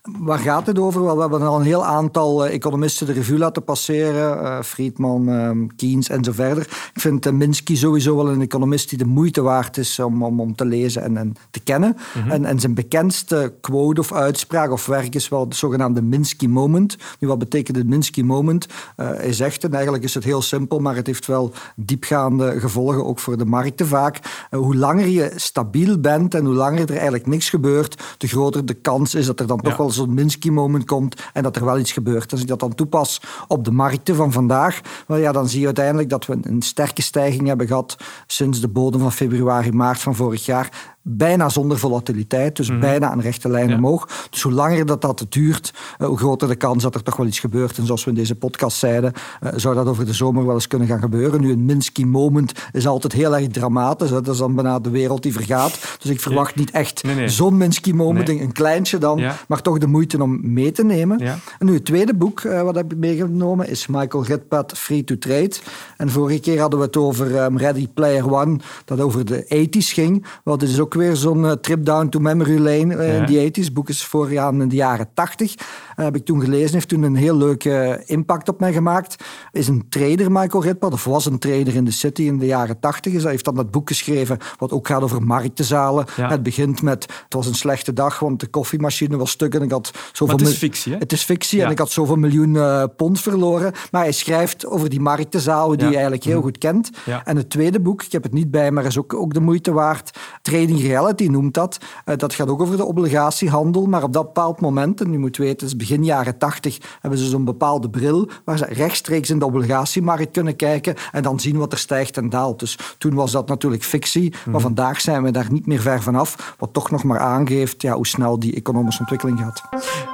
[0.02, 1.04] Waar gaat het over?
[1.04, 4.42] Wel, we hebben al een heel aantal uh, economisten de revue laten passeren.
[4.42, 6.62] Uh, Friedman, uh, Keynes en zo verder.
[6.94, 10.40] Ik vind uh, Minsky sowieso wel een economist die de moeite waard is om, om,
[10.40, 11.96] om te lezen en, en te kennen.
[12.14, 12.30] Mhm.
[12.30, 16.96] en, en zijn bekendste quote of uitspraak of werk is wel de zogenaamde Minsky Moment.
[17.18, 18.66] Nu, wat betekent het Minsky Moment?
[18.96, 23.18] hij zegt, en eigenlijk is het heel simpel, maar het heeft wel diepgaande gevolgen, ook
[23.18, 24.46] voor de markten vaak.
[24.50, 28.74] hoe langer je stabiel bent en hoe langer er eigenlijk niks gebeurt, de groter de
[28.74, 31.92] kans is dat er dan toch wel zo'n Minsky-moment komt en dat er wel iets
[31.92, 32.32] gebeurt.
[32.32, 35.66] Als ik dat dan toepas op de markten van vandaag, wel ja, dan zie je
[35.66, 40.14] uiteindelijk dat we een sterke stijging hebben gehad sinds de bodem van februari, maart van
[40.14, 42.80] vorig jaar bijna zonder volatiliteit, dus mhm.
[42.80, 44.28] bijna een rechte lijn omhoog.
[44.30, 47.26] Dus hoe langer dat, dat duurt, eh, hoe groter de kans dat er toch wel
[47.26, 47.78] iets gebeurt.
[47.78, 50.66] En zoals we in deze podcast zeiden, eh, zou dat over de zomer wel eens
[50.66, 51.40] kunnen gaan gebeuren.
[51.40, 54.10] Nu, een Minsky moment is altijd heel erg dramatisch.
[54.10, 55.98] Dat is dan bijna de wereld die vergaat.
[56.00, 60.22] Dus ik verwacht niet echt zo'n Minsky moment, een kleintje dan, maar toch de moeite
[60.22, 61.20] om mee te nemen.
[61.20, 65.18] En nu, het tweede boek uh, wat heb ik meegenomen is Michael Ritpad, Free to
[65.18, 65.52] Trade.
[65.96, 69.92] En vorige keer hadden we het over um, Ready Player One, dat over de ethisch
[69.92, 70.26] ging.
[70.44, 73.64] Wel, dit is ook weer zo'n eh, trip down to memory lane uh, in die
[73.64, 73.72] 80s.
[73.72, 75.54] boek is voorgaan in de jaren 80.
[76.00, 79.24] Uh, heb ik toen gelezen, heeft toen een heel leuke impact op mij gemaakt.
[79.52, 82.80] Is een trader, Michael Ritpad, of was een trader in de city in de jaren
[82.80, 83.22] 80.
[83.22, 86.06] Hij heeft dan dat boek geschreven wat ook gaat over marktenzalen.
[86.14, 89.70] Het begint met, het was een slechte dag, want de koffiemachine was stuk en ik
[89.70, 90.36] had zoveel...
[90.36, 90.98] het is fictie, hè?
[90.98, 93.72] Het is fictie en ik had zoveel miljoen uh, pond verloren.
[93.90, 96.44] Maar hij schrijft over die marktenzaal die hij eigenlijk heel mhm.
[96.44, 96.90] goed kent.
[97.24, 99.72] En het tweede boek, ik heb het niet bij, maar is ook, ook de moeite
[99.72, 100.18] waard.
[100.42, 101.78] Trading Reality noemt dat.
[102.06, 105.36] Uh, dat gaat ook over de obligatiehandel, maar op dat bepaald moment, en u moet
[105.36, 109.38] weten, het is begin jaren 80 hebben ze zo'n bepaalde bril waar ze rechtstreeks in
[109.38, 112.58] de obligatiemarkt kunnen kijken en dan zien wat er stijgt en daalt.
[112.58, 114.62] Dus toen was dat natuurlijk fictie, maar mhm.
[114.62, 118.06] vandaag zijn we daar niet meer ver vanaf, wat toch nog maar aangeeft ja, hoe
[118.06, 119.62] snel die economische ontwikkeling gaat.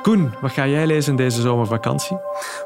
[0.03, 2.17] Koen, wat ga jij lezen deze zomervakantie?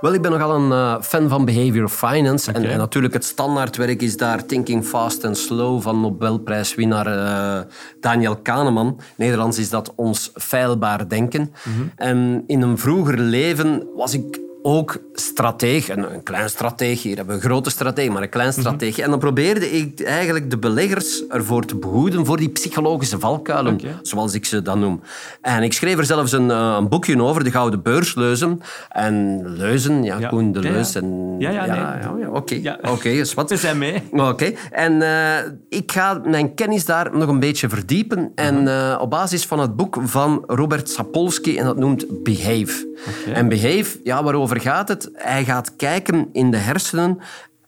[0.01, 4.03] Wel, ik ben nogal een uh, fan van behavioral finance en, en, natuurlijk het standaardwerk
[4.03, 7.61] is daar Thinking Fast and Slow van Nobelprijswinnaar uh,
[8.01, 9.01] Daniel Kahneman.
[9.16, 11.53] Nederlands is dat ons feilbaar denken.
[11.64, 11.87] Mhm.
[11.96, 17.37] En in een vroeger leven was ik ook strateeg, een, een klein strateeg, hier hebben
[17.37, 18.61] we een grote strateeg, maar een klein mhm.
[18.61, 18.99] strateeg.
[18.99, 24.35] En dan probeerde ik eigenlijk de beleggers ervoor te behoeden voor die psychologische valkuilen, zoals
[24.35, 25.01] ik ze dan noem.
[25.40, 28.61] En ik schreef er zelfs een, eh, een boekje over, de Gouden Beursleuzen.
[28.88, 30.92] En leuzen, ja, Koen de Leus.
[31.38, 32.79] Ja, ja, ja, oké.
[32.83, 33.49] Oké, wat.
[33.51, 34.03] We zijn mee.
[34.11, 34.53] Oké.
[34.70, 35.37] En uh,
[35.68, 38.33] ik ga mijn kennis daar nog een beetje verdiepen.
[38.35, 42.88] En uh, op basis van het boek van Robert Sapolsky, en dat noemt Behave.
[43.35, 45.10] En Behave, ja, waarover gaat het?
[45.12, 47.20] Hij gaat kijken in de hersenen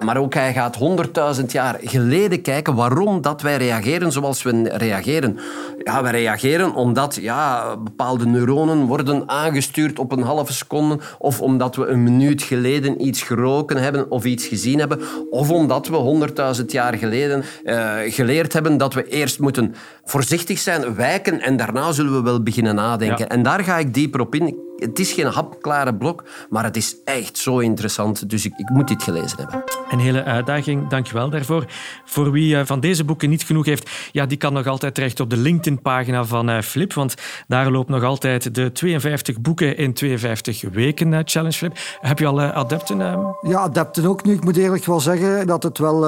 [0.04, 5.38] maar ook hij gaat honderdduizend jaar geleden kijken waarom dat wij reageren zoals we reageren.
[5.84, 11.76] Ja, wij reageren omdat ja, bepaalde neuronen worden aangestuurd op een halve seconde of omdat
[11.76, 16.72] we een minuut geleden iets geroken hebben of iets gezien hebben of omdat we honderdduizend
[16.72, 22.12] jaar geleden uh, geleerd hebben dat we eerst moeten voorzichtig zijn, wijken en daarna zullen
[22.12, 23.28] we wel beginnen nadenken.
[23.28, 24.71] En daar ga ik dieper op in.
[24.82, 28.30] Het is geen hapklare blok, maar het is echt zo interessant.
[28.30, 29.64] Dus ik, ik moet dit gelezen hebben.
[29.90, 31.64] Een hele uitdaging, dankjewel daarvoor.
[32.04, 35.20] Voor wie eh, van deze boeken niet genoeg heeft, ja, die kan nog altijd terecht
[35.20, 37.14] op de LinkedIn-pagina van uh, Flip, want
[37.48, 41.78] daar loopt nog altijd de 52 boeken in 52 weken uh, Challenge Flip.
[42.00, 42.98] Heb je al adepten?
[43.42, 44.32] Ja, adepten ook nu.
[44.32, 46.06] Ik moet eerlijk wel zeggen dat het wel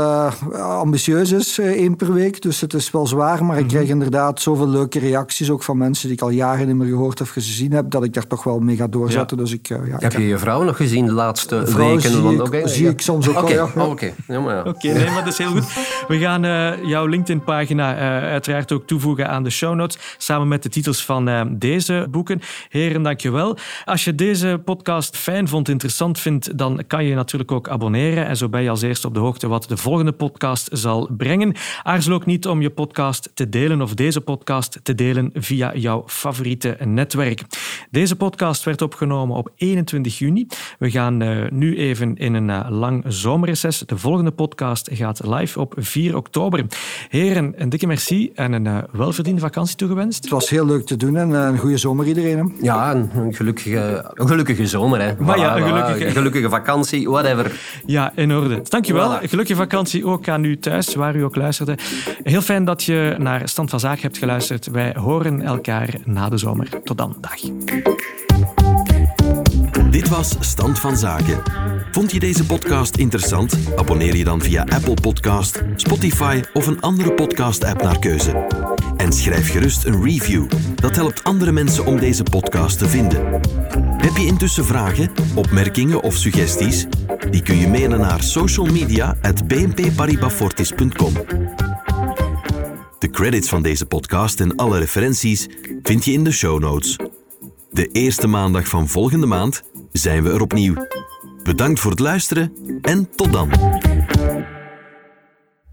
[0.59, 2.43] ambitieus is, één per week.
[2.43, 3.73] Dus het is wel zwaar, maar ik mhm.
[3.73, 7.21] krijg inderdaad zoveel leuke reacties, ook van mensen die ik al jaren niet meer gehoord
[7.21, 9.37] of gezien heb, dat ik daar toch wel mee ga doorzetten.
[9.37, 12.01] Dus ik, ja, heb je je vrouw nog gezien de laatste weken?
[12.01, 13.59] Zie, want, ik, zie ik soms ook okay.
[13.59, 14.13] Oh, oké.
[14.29, 14.63] Ja.
[14.63, 15.65] Oké, nee, maar dat is heel goed.
[16.09, 18.01] We gaan uh, jouw LinkedIn-pagina uh,
[18.31, 22.41] uiteraard ook toevoegen aan de show notes, samen met de titels van uh, deze boeken.
[22.69, 23.57] Heren, dankjewel.
[23.85, 28.27] Als je deze podcast fijn vond, interessant vindt, dan kan je natuurlijk ook abonneren.
[28.27, 31.55] En zo ben je als eerste op de hoogte wat de volgende podcast zal brengen.
[31.83, 36.03] Aarzel ook niet om je podcast te delen of deze podcast te delen via jouw
[36.07, 37.43] favoriete netwerk.
[37.91, 40.47] Deze podcast werd opgenomen op 21 juni.
[40.79, 41.17] We gaan
[41.59, 43.79] nu even in een lang zomerreces.
[43.79, 46.65] De volgende podcast gaat live op 4 oktober.
[47.09, 50.23] Heren, een dikke merci en een uh, welverdiende vakantie toegewenst.
[50.23, 52.55] Het was heel leuk te doen en uh, een goede zomer iedereen.
[52.61, 55.01] Ja, een, gelukkige, een gelukkige zomer.
[55.01, 55.15] Hè.
[55.19, 56.11] Maar ja, een gelukkige...
[56.11, 57.61] gelukkige vakantie, whatever.
[57.87, 58.61] Ja, in orde.
[58.69, 59.19] Dankjewel.
[59.19, 59.29] Voilà.
[59.29, 61.79] Gelukkige vakantie ook aan u thuis, waar u ook luisterde.
[62.23, 64.67] Heel fijn dat je naar Stand van Zaken hebt geluisterd.
[64.67, 66.69] Wij horen elkaar na de zomer.
[66.85, 67.17] Tot dan.
[67.21, 67.41] Dag.
[69.95, 71.43] Dit was Stand van Zaken.
[71.91, 73.59] Vond je deze podcast interessant?
[73.77, 78.47] Abonneer je dan via Apple Podcast, Spotify of een andere podcast-app naar keuze.
[78.97, 80.51] En schrijf gerust een review.
[80.75, 83.41] Dat helpt andere mensen om deze podcast te vinden.
[83.97, 86.87] Heb je intussen vragen, opmerkingen of suggesties?
[87.31, 91.13] Die kun je mailen naar socialmedia.bnpparibafortis.com.
[92.99, 95.49] De credits van deze podcast en alle referenties
[95.83, 96.97] vind je in de show notes.
[97.71, 99.63] De eerste maandag van volgende maand
[99.99, 100.87] zijn we er opnieuw.
[101.43, 103.51] Bedankt voor het luisteren en tot dan.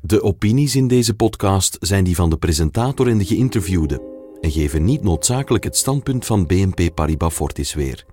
[0.02, 4.02] De opinies in deze podcast zijn die van de presentator en de geïnterviewde
[4.42, 8.06] en geven niet noodzakelijk het standpunt van BNP Paribas Fortis weer.